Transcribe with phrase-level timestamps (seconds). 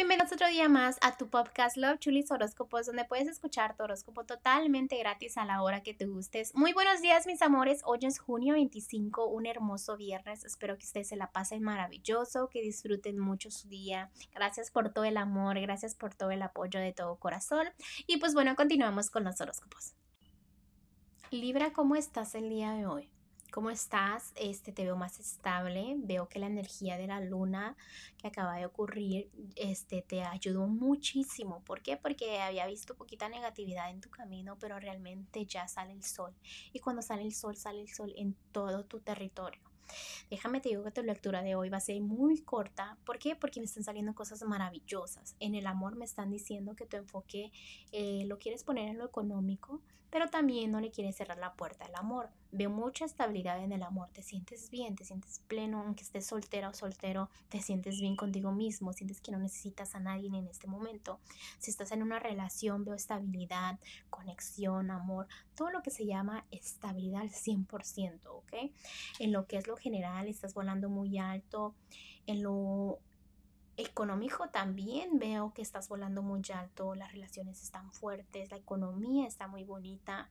[0.00, 4.24] bienvenidos otro día más a tu podcast Love Chulis Horóscopos, donde puedes escuchar tu horóscopo
[4.24, 6.54] totalmente gratis a la hora que te gustes.
[6.54, 7.82] Muy buenos días, mis amores.
[7.84, 10.46] Hoy es junio 25, un hermoso viernes.
[10.46, 14.10] Espero que ustedes se la pasen maravilloso, que disfruten mucho su día.
[14.32, 17.68] Gracias por todo el amor, gracias por todo el apoyo de todo corazón.
[18.06, 19.92] Y pues bueno, continuamos con los horóscopos.
[21.30, 23.10] Libra, ¿cómo estás el día de hoy?
[23.50, 24.32] ¿Cómo estás?
[24.36, 25.96] Este, te veo más estable.
[25.98, 27.76] Veo que la energía de la luna
[28.16, 31.60] que acaba de ocurrir este, te ayudó muchísimo.
[31.64, 31.96] ¿Por qué?
[31.96, 36.32] Porque había visto poquita negatividad en tu camino, pero realmente ya sale el sol.
[36.72, 39.60] Y cuando sale el sol, sale el sol en todo tu territorio.
[40.30, 42.96] Déjame te digo que tu lectura de hoy va a ser muy corta.
[43.04, 43.34] ¿Por qué?
[43.34, 45.34] Porque me están saliendo cosas maravillosas.
[45.40, 47.50] En el amor me están diciendo que tu enfoque
[47.90, 51.86] eh, lo quieres poner en lo económico, pero también no le quieres cerrar la puerta
[51.86, 52.30] al amor.
[52.52, 54.08] Veo mucha estabilidad en el amor.
[54.12, 58.50] Te sientes bien, te sientes pleno, aunque estés soltera o soltero, te sientes bien contigo
[58.52, 61.20] mismo, sientes que no necesitas a nadie en este momento.
[61.58, 63.78] Si estás en una relación, veo estabilidad,
[64.10, 68.52] conexión, amor, todo lo que se llama estabilidad al 100%, ¿ok?
[69.20, 71.74] En lo que es lo general, estás volando muy alto.
[72.26, 72.98] En lo
[73.76, 79.46] económico también veo que estás volando muy alto, las relaciones están fuertes, la economía está
[79.46, 80.30] muy bonita.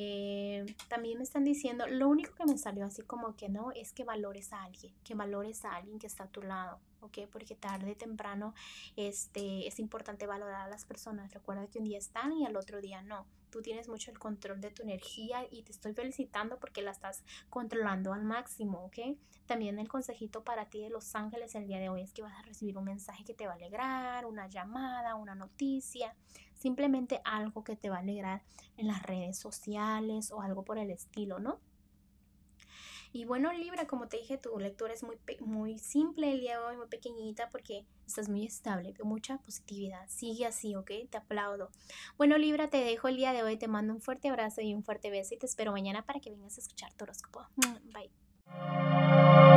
[0.00, 3.92] Eh, también me están diciendo, lo único que me salió así como que no es
[3.92, 7.18] que valores a alguien, que valores a alguien que está a tu lado, ¿ok?
[7.32, 8.54] Porque tarde o temprano
[8.94, 11.34] este, es importante valorar a las personas.
[11.34, 13.26] Recuerda que un día están y al otro día no.
[13.50, 17.24] Tú tienes mucho el control de tu energía y te estoy felicitando porque la estás
[17.50, 19.18] controlando al máximo, ¿ok?
[19.46, 22.38] También el consejito para ti de Los Ángeles el día de hoy es que vas
[22.38, 26.14] a recibir un mensaje que te va a alegrar, una llamada, una noticia,
[26.58, 28.42] simplemente algo que te va a alegrar
[28.76, 31.60] en las redes sociales o algo por el estilo, ¿no?
[33.12, 36.66] Y bueno, Libra, como te dije, tu lectura es muy, muy simple el día de
[36.66, 40.06] hoy, muy pequeñita, porque estás muy estable, mucha positividad.
[40.08, 40.90] Sigue así, ¿ok?
[41.08, 41.70] Te aplaudo.
[42.18, 44.84] Bueno, Libra, te dejo el día de hoy, te mando un fuerte abrazo y un
[44.84, 47.46] fuerte beso y te espero mañana para que vengas a escuchar tu horóscopo.
[47.94, 49.47] Bye.